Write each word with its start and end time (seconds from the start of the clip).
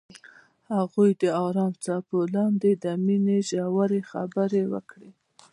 هغوی 0.75 1.11
د 1.21 1.23
آرام 1.45 1.73
څپو 1.83 2.19
لاندې 2.35 2.71
د 2.83 2.85
مینې 3.05 3.39
ژورې 3.49 3.99
خبرې 4.11 4.63
وکړې. 4.73 5.11